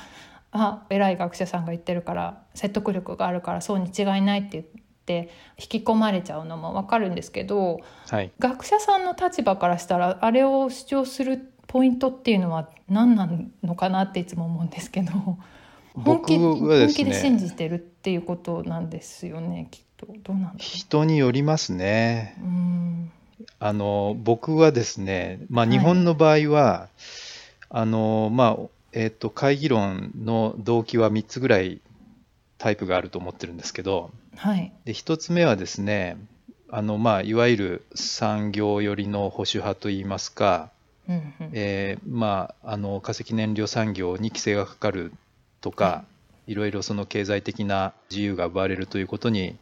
[0.52, 4.66] あ偉い学者さんが言ってるから説得力があるからそうに違いないって言っ
[5.06, 13.28] て引き込まれちゃうのも分かるんですけど、はい、学者さんの立場からしたらあれを主張するポイントっていうのは何な
[13.64, 15.12] のかなっていつも思うんですけど
[15.96, 20.08] 本気,、本気で信じてるっていうことなんですよねきっと。
[20.24, 22.36] どうなん人によりますね。
[22.40, 23.12] うん
[23.60, 26.90] あの僕はですね、まあ、日本の場合は、はい、
[27.70, 31.80] あのまあえーと、会議論の動機は3つぐらい
[32.58, 36.18] タイプがあると思ってるんですけど、はい、で1つ目はですね
[36.70, 40.72] あの、まあ、いわゆる産業寄りの保守派といいますか、
[41.08, 45.14] うんうん、えー、まあ、あの化石燃料産業に規制がかかる
[45.62, 46.04] とか、
[46.48, 46.56] い。
[46.56, 49.56] ろいろその経済的な自由が奪われるということに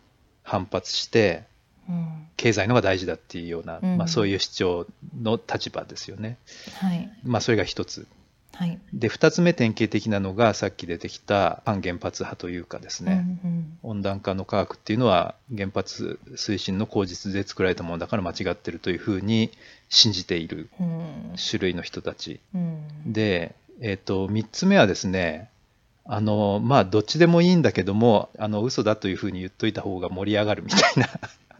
[0.43, 1.45] 反発して、うん、
[2.35, 4.87] 経済のが大事だっていうような、うん、まあ、そういう主張
[5.21, 6.37] の立場ですよね。
[6.79, 8.07] はい、まあ、それが一つ。
[8.53, 19.51] はい、で2つ目典型的なのがさっき出てきた反原発派というかですね、うんうん、温暖化の科学っていうのは原発推進の口実で作られたものだから間違ってるというふうに
[19.89, 20.69] 信じている
[21.37, 25.51] 種類の人たち、うん、で、えーと、3つ目はですね
[26.03, 31.07] あのまあどっちでもいいんだけどもあの嘘だというふうに言っといた方が盛り上がるみたいな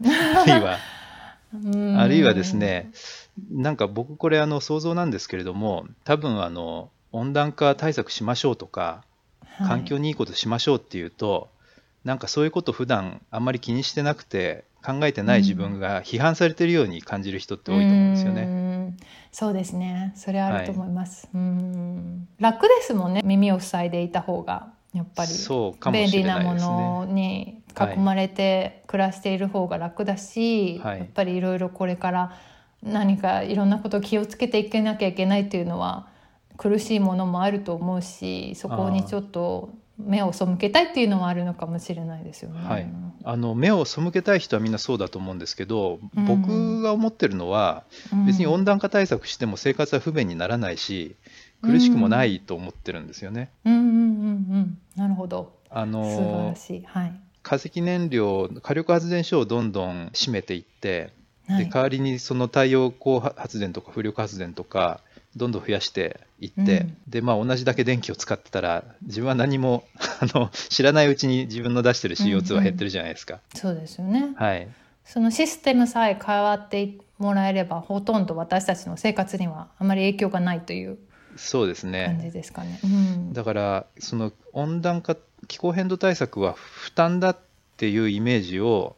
[0.04, 0.78] あるいは。
[2.02, 2.34] あるいは。
[2.34, 2.90] ですね
[3.50, 9.04] なんか僕これあの想像なんですけれども多分あの温暖化対策しましょうとか
[9.58, 11.46] 環境にいいことしましょうっていうと、は
[12.04, 18.42] い、なんかそういうこと普段あんまり気にしてなくて考えてない自分が批判されてるように感じる人って多いと思うんですよね。
[18.42, 18.68] う
[19.32, 20.12] そうですね。
[20.16, 22.28] それあると思います、はい、うん。
[22.38, 23.22] 楽ですもんね。
[23.24, 25.30] 耳を塞いでいた方がやっぱり。
[25.92, 32.36] 便利なものに囲まれて暮らしている方が楽だし、はい、やっぱりいろいろこれから
[32.82, 36.08] 何かいろんなことを気をつけていけなきゃいけないっていうのは
[36.56, 42.60] 苦しいものもあると思うしそこにちょっと目を背けたいっていうのはあるのかもしれないですよね。
[42.62, 42.88] はい、
[43.24, 47.82] あの目を背けたい人はみんなそうだと思うんですけど、うん、僕が思ってるのは、
[48.24, 51.16] 別に温暖化対策しても生活は不便にならないし
[51.62, 53.50] 苦しくもないと思ってるんですよね。
[53.64, 53.94] うんうんうんう
[54.58, 55.58] ん、なるほど。
[55.68, 56.84] あの素晴らしい。
[56.86, 57.20] はい。
[57.42, 61.12] 化石燃料火力発電所をどんどん占めていって、
[61.48, 65.00] で代わりにその太陽光発電とか風力発電とか
[65.36, 69.84] どんどん増やしていって、うん、でまあ同じだけ電気を使ってたら自分は何も
[70.20, 73.34] あの知らないうちに自分の出してる CO2 は減ってるじゃないですか。
[73.34, 74.34] うんうん、そうですよね。
[74.36, 74.68] はい。
[75.04, 80.98] そのシステムさえ変わってもらえればほとんど私たちの生活にはあまり影響がないという
[81.38, 82.78] そうですね感じですかね。
[82.84, 87.38] うん、だからその温暖化気候変動対策は負担だっ
[87.76, 88.96] ていうイメージを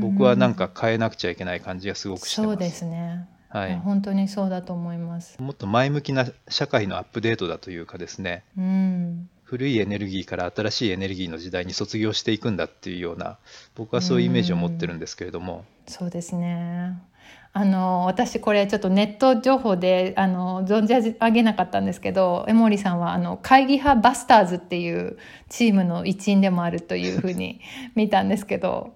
[0.00, 2.50] 僕はなんか変えなくちゃいけない感じがすごくしてます。
[2.50, 3.28] そうですね。
[3.48, 5.40] はい、本当にそうだと思います。
[5.40, 8.44] もっと前向きな社会のアップデートだというかですね。
[8.58, 13.38] うん、古いエネルギーから新しいエネルギーの時代に卒業していくんだっていうような
[13.76, 15.64] 僕はそういうイメージを持ってるんですけれども。
[15.86, 16.98] うそうですね。
[17.54, 25.16] あの私これちょっとネット情報であの存じ上げなかったんですけど江森さんはあの会議派バスターズっていう
[25.48, 27.62] チームの一員でもあるというふうに
[27.94, 28.92] 見たんですけど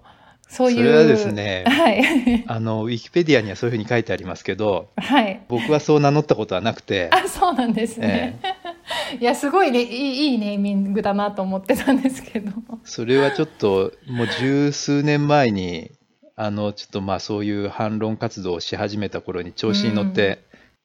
[0.53, 0.77] そういう。
[0.77, 2.43] それはですね、 はい。
[2.47, 5.41] あの、ウィキペディアにはそういうふうに書いてありますけど、はい。
[5.47, 7.09] 僕はそう名乗ったことはなくて。
[7.11, 8.39] あ、そうなんですね。
[8.43, 8.62] えー、
[9.19, 12.51] いや、すごいね、いいいいネーミングだなと思ってたんですけど。
[12.83, 15.91] それはちょっと、もう十数年前に、
[16.35, 20.39] あの、ちょっとまあそういう反論活動をし始めた頃に調子に乗って、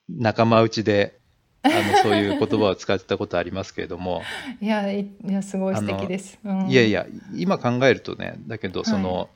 [0.08, 1.18] 仲間内で
[1.62, 4.22] あのそういう言葉を使ってたことありますけれども。
[4.60, 9.28] いやいやすごい素敵です、うん、いやいや今考えるとねだけどその、はい、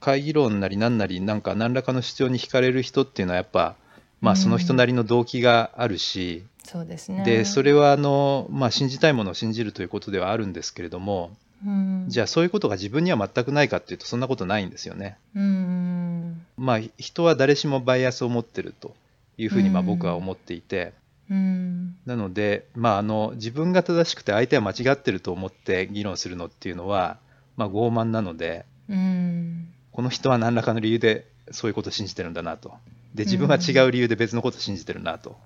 [0.00, 3.76] 会議論なり何なりなんか何らかの主張に惹かれる人っていうのはやっぱ
[4.20, 7.24] まあその人なりの動機があるし、うん、そうですね。
[7.24, 11.30] でそれはあの、まあ、信じたいものを信じるということではあるんですけれども、
[11.66, 15.18] うん、じゃあそういうことが自分には全くないかっていうとそんなことないんですよね。
[15.34, 18.94] うん、まあ人は誰しもバイアスを持ってると
[19.36, 20.92] いうふうにまあ僕は思っていて、
[21.30, 27.18] うん、なので、まあ、あの自分が正しくて相手は間違ってると思って議論するのっていうのは、
[27.56, 32.72] まあ、傲慢なので、うん、この人は何らかの理由でそういうことを信じてるんだなと。
[33.14, 35.36] で自分は違う理由で別のことを信じてるなと、うん、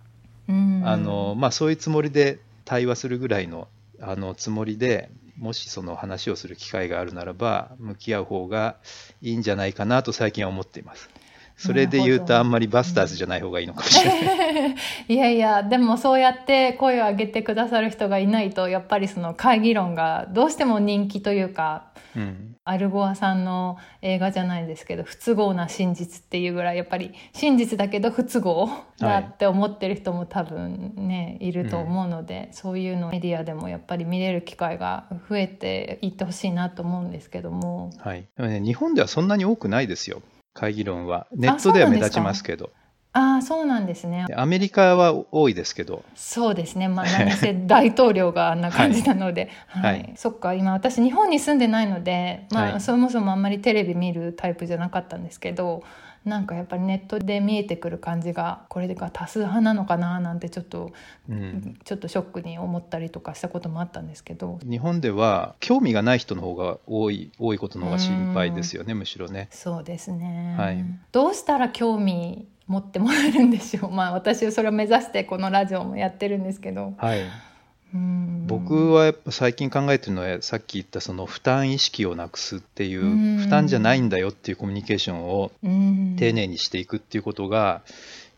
[0.49, 3.69] あのまあ、そういうつもりで対話するぐらいの
[4.01, 8.77] あのつもりでもしその話をする機会があるならば向き合う方が
[9.23, 11.09] いいんじゃないかなと最近は思っています。
[11.57, 14.75] それで言うとあんまりバスターズじゃない方がいいのかもしれない。
[15.09, 40.23] いやいや、でもそうやって声を上げてくださる人がいないと、やっぱりその会議論がどうしても人気というか、うん、アルゴアさんの映画じゃないですけど不都合な真実っていうぐらいやっぱり真実だけど不都合だって思ってる人も多分ね、い、ると思うので、うん、そういうのメディアでもやっぱり見れる機会が増えていってほしいなと思うんですけども、はい、でもね日本ではそんなに多くないですよ
[40.55, 42.71] 会議論はネットでは目立ちますけど。
[43.17, 44.27] ああそうなんですね。
[44.35, 46.03] アメリカは多いですけど。
[46.17, 46.89] そうですね。
[46.89, 55.85] まあ 何せ大統領があんな感じなので、 はい、はい、そっか今私日本に住んでないので、まあ、はい、そもそもあんまりテレビ見るタイプじゃなかったんですけど
[56.25, 60.93] なんかやっぱりネットで見えてくる感じがこれが多数派なのかななんてちょっと、
[61.29, 64.59] うん、ちょっとショックに思ったりとかしたこともあったんですけど。
[64.69, 69.49] 日本では興味がない人の方が多い多いことの方が心配ですよねむしろね。
[69.51, 73.91] そうですね、はい、どうしたら興味持ってもらえるんでしょう。
[73.91, 77.21] まあ私それを目指してこのラジオもやってるんですけど、はい、
[78.47, 87.83] 僕はやっぱ最近考えてるのはさっき言ったその負担意識をなくすっていう負担じゃないんだよっていうコミュニケーションを丁寧にしていくっていうことが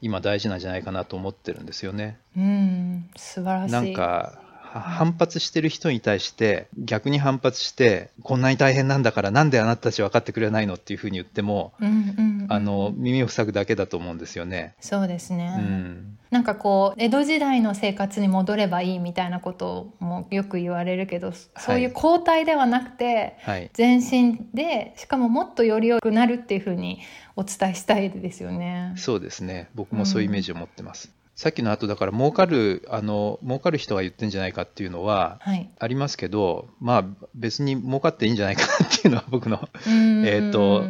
[0.03, 2.19] 今大事なんじゃないかなと思ってるんですよね。
[2.37, 3.09] うん。
[3.17, 3.73] 素晴らしい。
[3.73, 4.39] なんか
[4.81, 14.75] 反発してる人に対して逆に反発してこんなに大変なんだからなんであなたたち分かってくれないのっていうふうに言っても、うんうんうん、あの耳を塞ぐだけだと思うんですよね。
[14.81, 27.01] そうですね、うん、なんかこう江戸時代の生活に戻ればいいみたいなこともよく言われるけどそういう交代ではなくて、はい、全身でしかももっとより良くなるっていうふうに
[27.37, 28.93] お伝えしたいですよね。
[28.97, 31.09] そうですね僕もそういうイメージを持ってます。
[31.09, 35.39] うんさっきの後だから儲かるあの儲かる人が言ってんじゃないかっていうのは
[35.79, 40.85] ありますけど、はい、まあ別に儲かっていいんじゃないかなっていうのは僕のえっ、と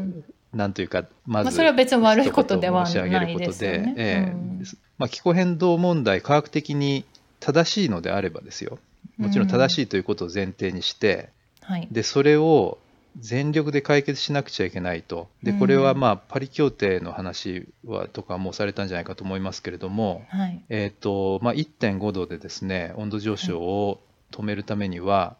[0.54, 3.94] なんというかまず、まあ、それは別に悪いことではないですよね。
[3.96, 7.04] えーまあ、気候変動問題科学的に
[7.40, 8.78] 正しいのであればですよ。
[9.18, 11.30] もちろん正しいということを前提にして、
[11.62, 12.78] はい、でそれを
[13.18, 15.28] 全力で解決しなくちゃいけないと。
[15.42, 24.00] で、これはまあ、パリ協定の話はとかもされたんじゃないかと思いますけれども、はい、えっ、と、まあ、1.5度でですね、温度上昇を
[24.32, 25.36] 止めるためには、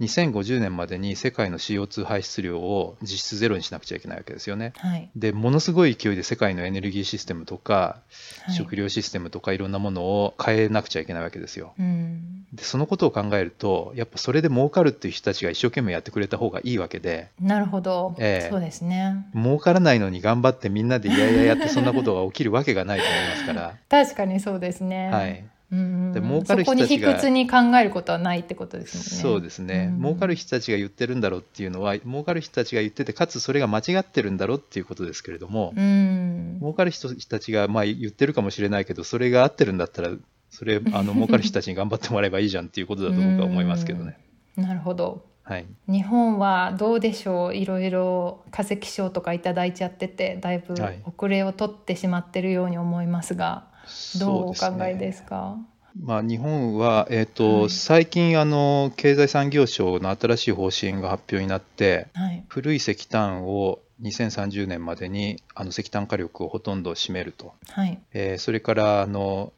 [0.00, 4.72] 2050年までに世界の CO2 排出量を実質ゼロにしなくちゃいけないわけですよね。
[4.76, 8.00] はい、でものすごい勢いで世界のエネルギーシステムとか、
[8.44, 11.72] はい、食料システムとかいろんなものを変えなくちゃいけないわけですよ。
[11.78, 17.30] うん、でそのことを考えるとやっぱそれで儲かるっていう人たちが一生懸命やってくれた方がいいわけで。
[17.40, 19.26] なるほど、えー、そうですね。
[19.34, 23.74] 儲からないのに頑張ってみんなでいやいややってそんなことが起きるわけがないと思いますから。
[23.88, 25.10] 確かにそうですね。
[25.10, 29.20] はいで儲かる人たちがそこに卑屈に考えることはないってことですね。
[29.20, 40.10] そうですね、儲かる人たちが言ってるんだろうっていうのは儲かる人たちが言っててかつそれが間違ってるんだろうっていうことですけれども、うん、儲かる人たちがまあ言ってるかもしれないけどそれが合ってるんだったら
[40.50, 44.18] それあの儲かる人たちに頑張ってもらえばいいじゃんっていうことだと僕は思いますけどね。
[44.56, 45.26] なるほど。
[45.42, 47.56] はい、日本はどうでしょう？
[47.56, 50.74] いろいろ化石賞とか頂いちゃっててだいぶ
[51.04, 53.44] 遅れを取ってしまってるように思いますが。
[53.46, 53.75] はい
[54.18, 55.56] どうお考えですか？
[55.98, 69.54] まあ、日本は、えーと、はい、最近あの経済産業省の新しい方針が発表になって、はい、古い石炭を2030年までにあの石炭火力をほとんど占めると、はい、えー、それからあの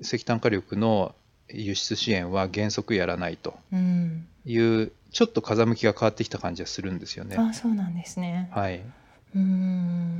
[0.00, 1.16] 石炭火力の
[1.48, 3.54] 輸出支援は原則やらないと。
[4.44, 7.36] いう、うん、ちょっと風向きが変わってきた感じがするんですよね。
[7.36, 8.80] あそうなんですね、はい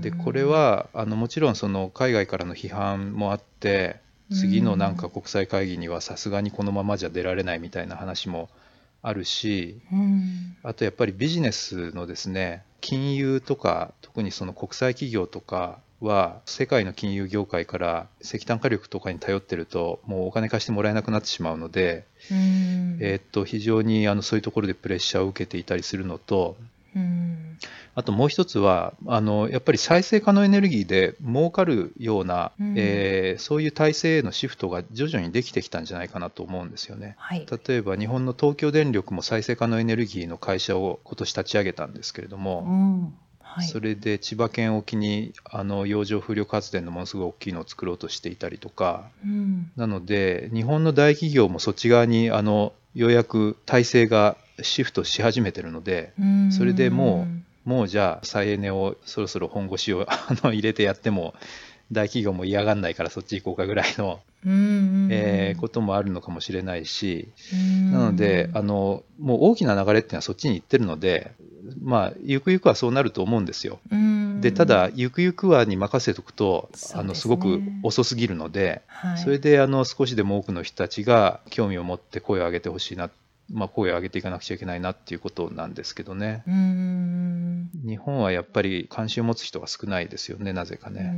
[0.00, 8.48] でこれはあのもちろんその海外からの批判もあって次のなんか国際会議にはさすがにこのままじゃ出られないみたいな話も
[9.02, 9.80] あるし、
[10.62, 26.56] あとやっぱりビジネスのですね金融とか特にその国際企業とかは世界の金融業界から石炭火力とかに頼ってるともうお金貸してもらえなくなってしまうので、えー、っと非常にあのそういうところでプレッシャーを受けていたりするのと、
[27.94, 37.16] あともう一つはあのやっぱり再生可能エネルギーで儲かるような、うん、えー、そういう体制へのシフトが徐々にできてきたんじゃないかなと思うんですよね。
[37.18, 43.14] はい、例えば日本の東京電力も再生可能エネルギーの会社を今年立ち上げたんですけれども、うん。
[43.40, 56.12] はい、それで千葉県沖にあの洋上風力発電のものすごい大きいのを作ろうとしていたりとか、うん、なので日本の大企業もそっち側にあのようやく体制がシフトし始めてるので、
[56.50, 60.06] それでもうもうじゃあ再エネをそろそろ本腰を
[60.42, 61.34] 入れてやっても
[61.92, 67.28] 大企業も嫌がんないからそっち行こうかぐらいの、えー、こともあるのかもしれないし、
[67.92, 71.32] なのであのもう大きな流れっていうのはそっちに行ってるので
[71.82, 73.78] まあゆくゆくはそうなると思うんですよ。
[74.40, 83.08] でただゆくゆくはに任せておくと、ね、あのすごく遅すぎるので、はい、それであの少しでも多くの人たちが興味を持って声を上げてほしいな
[83.52, 86.42] まあ、声を上げていかなくちゃいけないなっていうことなんですけどね。
[87.86, 91.14] 日本はやっぱり関心を持つ人が少ないですよねなぜかね。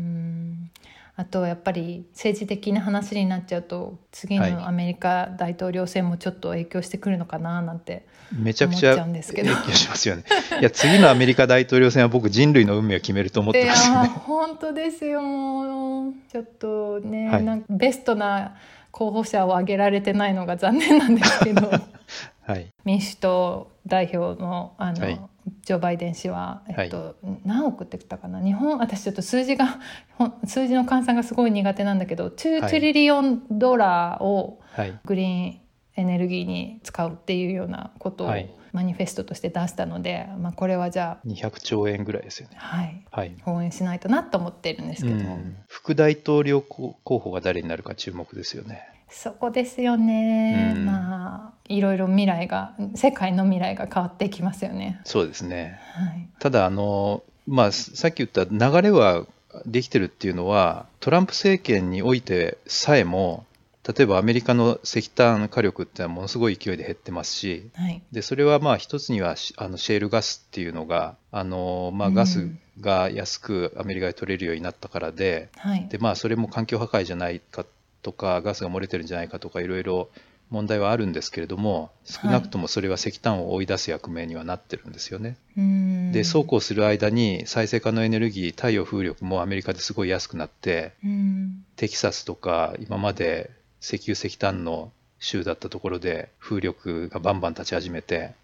[1.16, 8.04] あとやっぱり政治的な話になっちゃうと次のアメリカ大統領選もちょっと影響してくるのかななんて
[8.36, 10.24] めちゃくちゃ影響しますよね。
[10.60, 14.08] いや次のアメリカ大統領選は僕人類の運命を決めると思ってますよね。
[14.08, 18.56] 本当ですよちょっとね、はい、なんかベストな
[18.90, 21.93] 候補者を挙げられてないのが残念なんですけど。
[22.42, 25.20] はい、民主党代表のあの、はい、
[25.62, 28.42] ジョー・バイデン氏は、えっと、はい、何億って言ったかな？
[28.42, 29.80] 日本私ちょっと数字が
[30.46, 34.60] 数字の換算がすごい苦手なんだけど2トリリオンドラーを
[35.04, 35.60] グリーン
[35.96, 38.34] エネルギーに使うっていうようなことを、
[38.72, 45.24] マニフェストとして出したので、まあ、これはじゃあ200兆円ぐらいですよね、はい、はい、応援しないとなと思ってるんですけど、
[45.68, 48.82] 副大統領候補が誰になるか注目ですよね。
[49.14, 50.84] そこですよね、うん。
[50.84, 55.00] まあいろいろ未来が世界の未来が変わっていきますよね。
[55.04, 55.80] そうですね。
[55.94, 59.26] はい、ただあの、まあ、さっき言った流れは
[59.66, 63.46] できてるっていうのはトランプ政権においてさえも
[63.86, 68.02] 例えばアメリカの石炭火力ってのはものすごい勢いで減ってますしはい。
[68.12, 72.14] でそれはまあ一つにはしあのシェールガスっていうのがあの、まあ、うん。
[72.14, 72.50] ガス
[72.80, 75.86] が安くアメリカで取れるようになったからで,、はい。
[75.88, 77.64] でまあ、それも環境破壊じゃないか
[78.04, 80.10] とかガスが漏れてるんじゃないかとかいろいろ
[80.50, 85.36] 問題はあるんですけれども少なくともそれは石炭を追い出す役目にはなってるんですよね。
[85.56, 93.50] うんでそうこうする間に再生可能エネルギー太陽風力もアメリカですごい安くなってうんテキサスとか今まで
[93.80, 98.34] 石油石炭の州だったところで風力がバンバン立ち始めて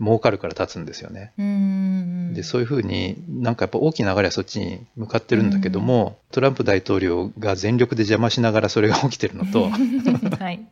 [0.00, 1.32] 儲かるから立つんですよね。
[1.38, 9.70] うんでそういうふうになんかやっぱ大きな流れはそっちに向かってるんだけども、トランプ大統領が全力で邪魔しながらそれが起きてるのと
[10.38, 10.66] はい。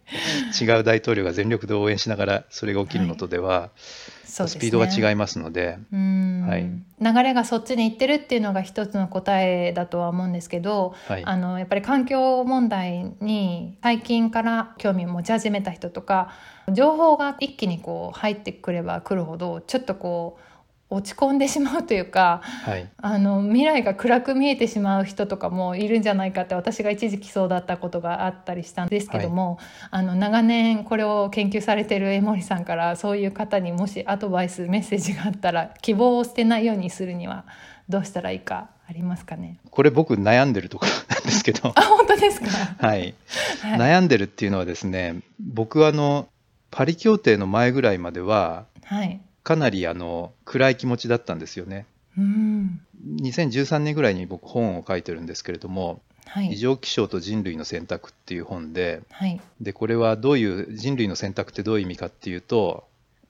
[0.61, 4.49] 違う大統領が全力で応援しながらそれが起きるのとでは、そうですね。
[4.49, 5.79] スピードが違いますので。
[5.93, 6.47] うん。
[6.47, 6.69] はい。
[7.01, 11.25] 流れがそっちに行ってるっていうのが一つの答えだとは思うんですけど、はい。
[11.25, 16.33] あのやっぱり環境問題に最近から興味を持ち始めた人とか
[16.73, 20.54] 情報が一気にこう入ってくればくるほどちょっとこう
[20.95, 22.89] 落ち込んでしまうというかはい。
[22.97, 29.59] あの未来が暗く見えてしまう人とかもいるんじゃないかって私が一時期そうだったことがあったりしたんですけども、
[29.91, 37.45] あの長年これを研究されてる江森さんからそういう方にもしアドバイスメッセージがあったら希望を捨てないようにするには
[37.89, 39.59] どうしたらいいかありますかね？
[39.71, 41.73] これ僕悩んでるところなんですけど。
[41.77, 42.47] あ本当ですか、
[42.79, 43.15] はい、
[43.63, 43.79] はい。
[43.79, 46.29] 悩んでるっていうのはですね僕はあの
[46.71, 51.87] パリ協定の前ぐらいまでははいかなりあの暗い気持ちだったんですよね。
[52.19, 52.81] うん。
[53.21, 56.57] 2013年ぐらいに僕本を書いてるんですけれども「異はい。
[56.57, 59.41] 常気象と人類の選択」っていう本ではい。
[59.61, 62.85] でこれはどういう人類の選択ってどういう意味かっていうと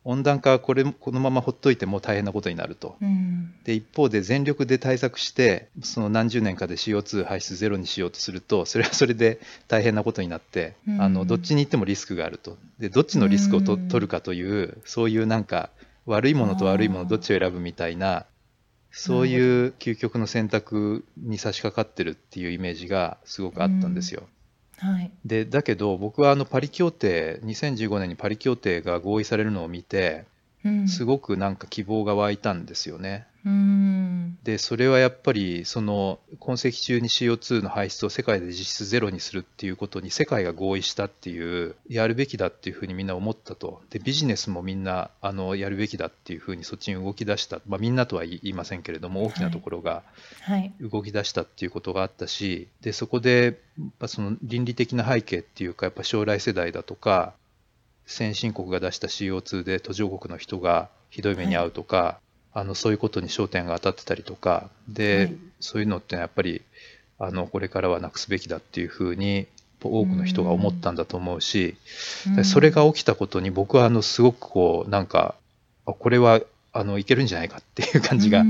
[0.05, 2.97] 温暖化はこれこのままほっといても大変なことになると。
[3.01, 3.53] うん。
[3.65, 11.03] で一方で全力で対策してその何十年かで CO2 排出ゼロにしようとするとそれはそれで大変なことになって、うん。
[11.03, 12.59] あのどっちに行ってもリスクがあると。
[12.79, 13.89] でどっちのリスクをと、うん。
[13.89, 15.71] 取るかというそういうなんか
[16.07, 18.27] 悪いものと悪いものどっちを選ぶみたいな
[18.91, 24.23] そういう究極の選択に差し掛かってるっていうイメージがすごくあったんですよ。
[24.79, 25.11] はい。
[25.25, 30.27] でだけど僕はあのパリ協定2015年にパリ協定が合意されるのを見てうん
[30.89, 33.27] すごくなんか希望が湧いたんですよね。
[33.45, 34.39] うん。
[34.43, 43.83] でそれはやっぱりその今世紀中に CO2 の排出を世界で実質ゼロにするっていうことに世界が合意したっていうやるべきだっていうふうにみんな思ったと。
[43.91, 50.03] でビジネスもみんなあのやるべきだっていうふうにそっちに動き出した、まあ、みんなとは言いませんけれども大きなところが
[50.43, 50.73] はい。
[50.81, 57.35] 動き出したっていうことがあったしでそこでやっぱその倫理的な背景っていうかやっぱ将来世代だとか
[58.07, 62.19] 先進国が出した CO2 で途上国の人がひどい目に遭うとか、
[62.53, 65.37] あのそういうことに焦点が当たってたりとかで、はい。
[65.61, 66.63] そういうのってやっぱり
[67.19, 69.47] あのこれからはなくすべきだっていうふうに
[69.83, 71.77] 多くの人が思ったんだと思うし、
[72.37, 75.35] でそれが起きたことに僕はあのすごくこうなんか
[75.87, 76.41] あこれは
[76.73, 78.43] あのいけるんじゃないかっていう感じが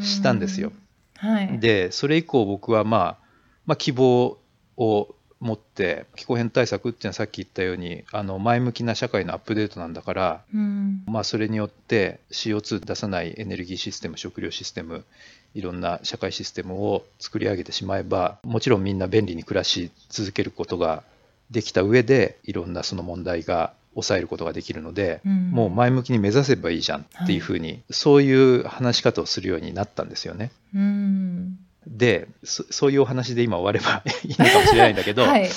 [0.00, 0.72] したんですよ。
[1.16, 1.58] はい。
[1.58, 3.16] でそれ以降僕は、まあ、
[3.66, 4.38] まあ希望
[4.76, 11.02] を持って気候変対策っていうのはさっき言ったようにあの前向きな社会のアップデートなんだから、うん。
[11.06, 15.04] まあ、それによって CO2 出さないエネルギーシステム食料システム
[15.54, 21.02] いろんな社会システムを作り上げてしまえばもちろんみんな便利に暮らし続けることが
[21.50, 25.50] できた上でいろんなその問題が抑えることができるので、うん。
[25.50, 30.52] もう前向きに目指せばいいじゃんっていうふうに、そういう話し方をするようになったんですよね。
[30.74, 35.48] うんでそそういうお話で今終われば いいのかもしれないんだけど、はい。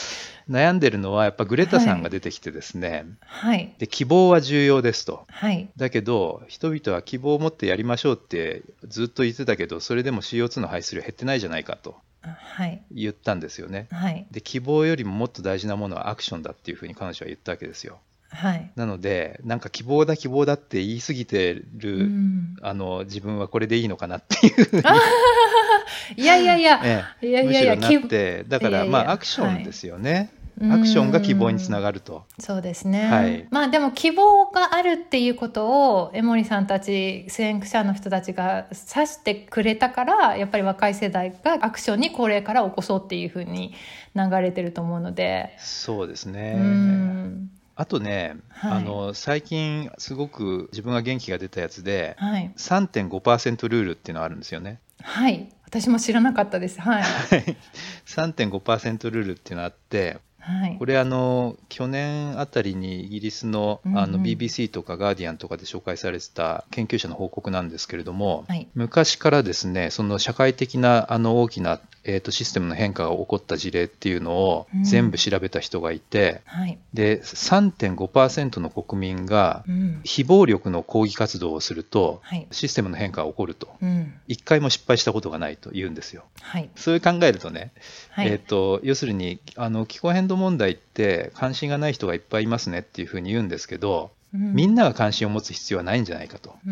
[0.50, 3.74] 悩んでるのはやっぱグレタさんが出てきてですね、はい。
[3.78, 5.26] で希望は重要ですと。
[5.30, 5.70] はい。
[5.78, 12.82] だけど人々は希望を持ってやりましょうってずっと言ってたけどそれでも CO2 の排出量減ってないじゃないかとはい。
[12.92, 13.88] 言ったんですよね。
[13.92, 14.26] はい。
[14.32, 18.00] で希望よりももっと大事なものはアクションだっていうふうに彼女は言ったわけですよ。
[18.30, 18.72] はい。
[18.76, 22.56] なのでなんか希望だ希望だって言い過ぎてる、うん。
[22.62, 24.56] あの自分はこれでいいのかなっていう
[26.16, 27.28] いやいやいやええ。
[27.28, 30.30] いやいやいやなってだからいやいやまあアクションですよね、はい
[30.62, 32.26] アクションが希望につながると。
[32.38, 33.48] そうですね、はい。
[33.50, 43.74] まあでも希望があるっていうことを江森さんたち先駆者の人たちが指してくれたからやっぱり若い世代がアクションに高齢から起こそうっていうふうに
[44.16, 47.50] 流れてると思うので、そうですね、うん。
[47.76, 48.72] あとね、はい。
[48.74, 52.52] あの最近すごく自分が元気が出たやつではい。
[52.56, 54.80] 3.5%ルールっていうのがあるんですよね。
[55.02, 56.80] はい私も知らなかったです。
[56.80, 57.04] はい。
[58.06, 79.64] 3.5%ルールっていうのがあってはい、これあの去年あたりにイギリスのあの BBC とかガーディアンとかで紹介されてた研究者の報告なんですけれども、はい、昔からですねその社会的なあの大きなえーと、システムの変化が起こった事例っていうのを全部調べた人がいて、うんはい、で3.5%の国民が
[80.04, 86.24] 非暴力の抗議活動をすると、システムの変化が起こると、うん、1回も失敗したことがないと言うんですよ。
[86.42, 87.72] はい、そういう考えるとね、
[88.18, 96.56] えーと、要するにあの気候変動問題って関心がない人がいっぱいいますねっていうふうに言うんですけどみんなが関心を持つ必要はないんじゃないかと。
[96.66, 96.72] み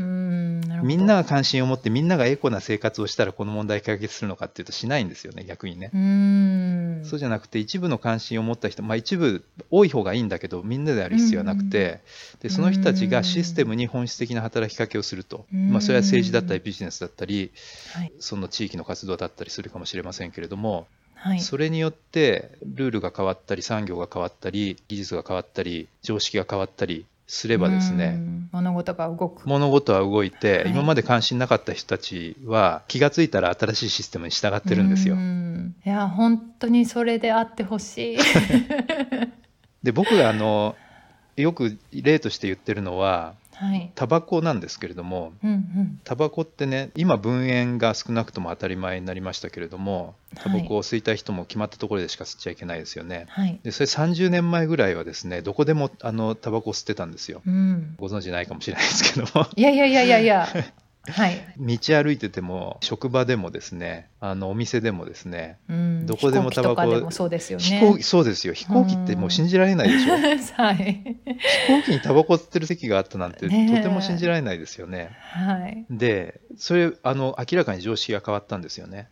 [0.95, 5.91] んなが関心を持ってみんながエコな生活をしたらこの問題解決するのかっていうとしないんですよね逆にね。
[5.93, 12.01] うそうじゃなくて一部の関心を持った人まあ一部多い方がいいんだけどみんなである必要はなくて
[12.41, 17.51] でその人たちがシステムに本質的な働きかけをすると、まあ、それは政治だったりビジネスだったり、
[17.93, 20.87] はい、その地域の活動だったりするかもしれませんけれども。
[21.13, 28.19] はい、それによってルールが変わったり産業が変わったり技術が変わったり常識が変わったりすればですね、
[28.51, 35.15] 物事が動く物事は動いて、はい、今まで関心なかった人たちは気が付いたら新しいシステムに従ってるんですよ。
[35.15, 38.17] いや本当にそれであってほしい。
[39.81, 40.75] で僕があの
[41.37, 43.33] よく例として言ってるのは
[43.95, 45.33] タバコなんですけれども、
[46.03, 59.47] タバコってね今分煙が少なくとも当たり前になりましたけれどもタバコを吸いたい人も決まったところでしか吸っちゃいけないですよね、はい、でそれ30年前ぐらいはですねどこでもあのタバコ吸ってたんですよ、うん、ご存知ないかもしれないですけども。
[59.55, 60.47] いやいやいやいやいや
[61.07, 67.63] はい、道歩いてても職場でもですねあのお店でもですね、うん、どこでもタバコそうですよね。
[67.63, 68.53] 飛行機そうですよ。
[68.53, 79.09] 飛行機ってもう信じられないでしょ、うん、 はい、飛行機にタバコ吸ってる席があったなんて、とても信じられないですよね、はい、でそれあの明らかに常識が変わったんですよね。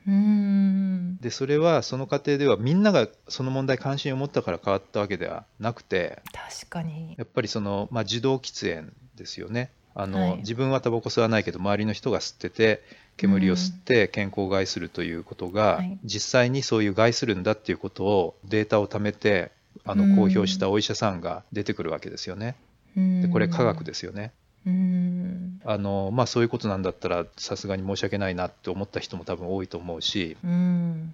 [1.21, 7.15] でそれはその過程ではみんながその問題関心を持ったから変わったわけではなくて確かに。
[7.17, 12.83] やっぱりその、まあ、受動喫煙ですよねあの、はい、自分はタバコ吸わないけど周りの人が吸ってて
[13.17, 19.51] 煙を吸って健康を害するということが、うん、実際にそういう害するんだっていうことをデータを貯めて
[19.85, 22.55] あの公表したお医者さんが出てくるわけですよね。
[22.95, 24.31] でこれ科学ですよね。
[24.65, 30.47] あのまあ、そういうことなんだったらさすがに申し訳ないなって思った人も多分多いと思うし、う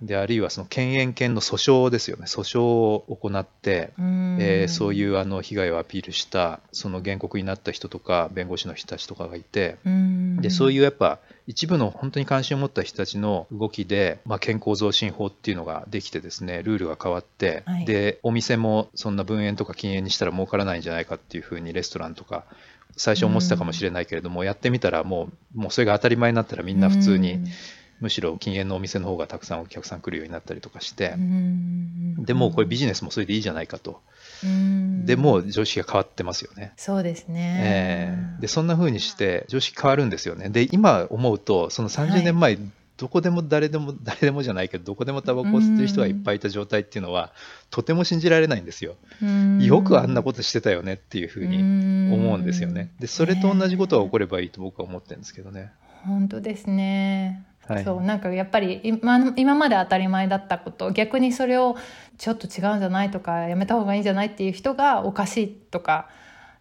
[0.06, 2.26] であるいはその犬猿犬の訴訟ですよね。
[2.26, 22.46] 訴訟を行って、えー、そういうあの被害をアピールしたその原告になった人とか弁護士の人たちとかがいて、でそういうやっぱ一部の本当に関心を持った人たちの動きで、まあ、健康増進法っていうのができてですねルールが変わって、はい、でお店もそんな分煙とか禁煙にしたら儲からないんじゃないかっていうふうにレストランとか
[22.98, 27.40] 最初思ってたかもしれないけれども、やってみたらもうもうそれが当たり前になったらみんな普通に、
[28.00, 31.16] むしろ禁煙のお店の方がたくさんお客さん来るようになったりとかして、
[32.18, 34.02] でもうこれビジネスもそれでいいじゃないかと。
[35.06, 36.74] でもう常識が変わってますよね。
[36.78, 37.60] そうですね。
[37.64, 40.50] えー、でそんな風にして常識変わるんですよね。
[40.50, 42.64] で今思うとその30年前、はい
[42.98, 47.32] どこでも誰でも 誰でもじゃないけどどこでもタバコを吸ってる人がいっぱいいた状態っていうのは
[47.70, 48.96] とても信じられないんですよ。
[49.60, 51.58] よくあんなことしてたよねっていうふうに
[52.14, 52.92] 思うんですよね。
[53.00, 55.72] でそれと同じことが起こればいいと僕は思ってるんですけどね。
[56.06, 57.46] 本当ですね。
[57.68, 61.76] はい、そうなんかやっぱり今今まで当たり前だったこと逆にそれを
[62.18, 66.10] ちょっと違うんじゃないとかやめた方がいいんじゃないっていう人がおかしいとか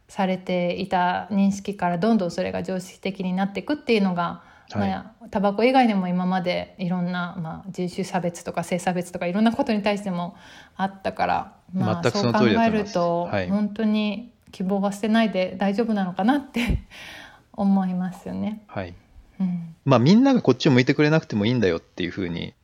[0.08, 4.42] されていた認識からどんどんそれが常識的になっていくっていうのが
[4.78, 10.36] はい、まあ、タバコ以外でも今までいろんな、まあ、人種差別とか性差別とかいろんなことに対しても
[10.76, 16.84] あったから、まあ、そう考えると、はい、本当に希望は捨てないで大丈夫なのかなって
[17.52, 18.62] 思いますよね。
[18.66, 18.94] はい。
[19.40, 22.54] うん、まあみんながこっちを向いてくれなくてもいいんだよっていうふうに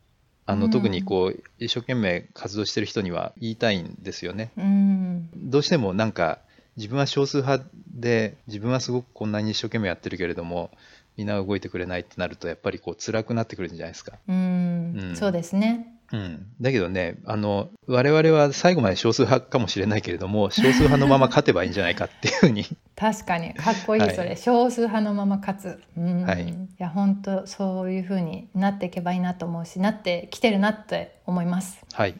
[0.47, 4.53] あの、うん、特にこう一生懸命活動してる人には言いたいんですよね。
[4.57, 6.39] うん、どうしてもなんか
[6.77, 10.71] 自分は少数派で自分はすごくこんなに一生懸命やってるけれども
[11.17, 14.19] みんな動いてくれないってなるとやっぱりこう辛くなってくるんじゃないですか。
[14.29, 16.01] うん、うん、そうですね。
[16.13, 22.65] うん、だけどねあの我々は最後まで少数派かもしれないけれども少数派のまま勝てばいいんじゃないかっていうふうに。
[22.97, 23.55] 確かに。
[23.55, 31.79] かっこいいそれ、はい、少数派のまま勝つ、うん、はい、いや本当そういうふうになっていけばいいなと思うしなってきてるなって思います。
[31.93, 32.15] はい。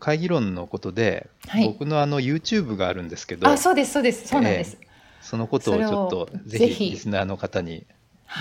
[0.00, 4.28] 会議論のことで、はい、僕のあの YouTube があるんですけどあそうですそうです。
[4.28, 4.87] そうなんです、えー
[5.28, 7.84] そのことをちょっとぜひリスナーの方に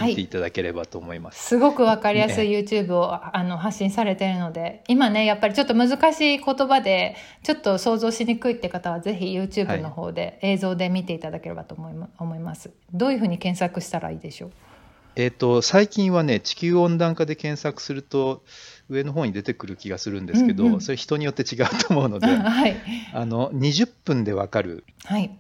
[0.01, 1.35] 見ていただければと思います。
[1.35, 12.71] はい、すごくわかりやすい YouTube を、ね、あの発信されているので、今ね、やっぱりちょっと難しい言葉で、ちょっと想像しにくいって方は、ぜひ YouTube の方で映像で見ていただければと思い思います。
[12.93, 14.51] どういうふうに検索したらいいでしょう？
[15.17, 18.43] えっ、と、最近はね、地球温暖化で検索すると、
[18.89, 22.75] 上の方に出てくる気がするんですけど、うんうん、それ人によって違うと思うので、 はい、
[23.13, 24.83] あの20分でわかる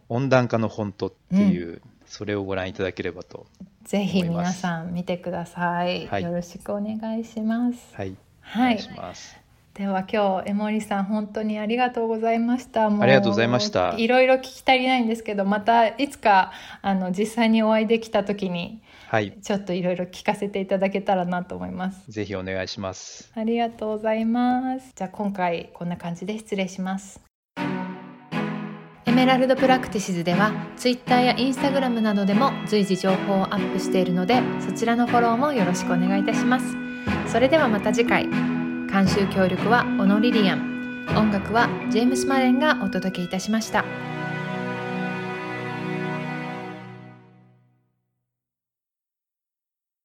[0.09, 3.45] 温暖化の本当っていう、うん、それをご覧いただければと
[3.83, 7.79] ぜひ皆さん見てください、はい、よろしくお願いします。
[7.93, 9.47] はい、はい、お願いします。
[9.75, 12.87] では今日江森さん本当にありがとうございました。
[12.87, 13.93] ありがとうございました。
[13.95, 22.11] いろいろ聞き足りないんですけどまたいつかあの実際にお会いできた時にはい、ちょっといろいろ聞かせていただけたらなと思います。
[22.11, 23.31] ぜひお願いします。
[23.35, 24.91] ありがとうございます。
[24.93, 27.21] じゃあ今回こんな感じで失礼します。
[29.05, 36.75] エメラルドプラクティシズでは Twitter や Instagram などでも随時情報をアップしているのでそちらのフォローもよろしくお願いいたします。
[37.31, 38.27] それではまた次回。
[38.27, 41.07] 監修協力はオノリリアン。
[41.15, 43.85] 音楽はジェームス・マレンがお届けいたしました。